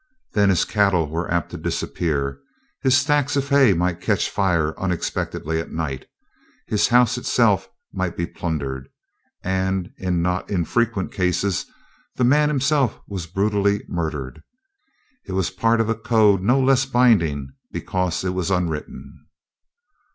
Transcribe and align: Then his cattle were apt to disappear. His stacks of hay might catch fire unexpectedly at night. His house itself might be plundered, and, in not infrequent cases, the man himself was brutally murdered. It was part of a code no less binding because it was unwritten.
Then 0.33 0.49
his 0.49 0.65
cattle 0.65 1.07
were 1.07 1.29
apt 1.29 1.51
to 1.51 1.57
disappear. 1.57 2.39
His 2.81 2.97
stacks 2.97 3.35
of 3.35 3.49
hay 3.49 3.71
might 3.73 4.01
catch 4.01 4.31
fire 4.31 4.73
unexpectedly 4.79 5.59
at 5.59 5.71
night. 5.71 6.07
His 6.65 6.87
house 6.87 7.19
itself 7.19 7.69
might 7.93 8.17
be 8.17 8.25
plundered, 8.25 8.89
and, 9.43 9.91
in 9.99 10.23
not 10.23 10.49
infrequent 10.49 11.11
cases, 11.11 11.67
the 12.15 12.23
man 12.23 12.49
himself 12.49 12.99
was 13.07 13.27
brutally 13.27 13.83
murdered. 13.87 14.41
It 15.27 15.33
was 15.33 15.51
part 15.51 15.79
of 15.79 15.87
a 15.87 15.93
code 15.93 16.41
no 16.41 16.59
less 16.59 16.83
binding 16.87 17.49
because 17.71 18.23
it 18.23 18.31
was 18.31 18.49
unwritten. 18.49 19.27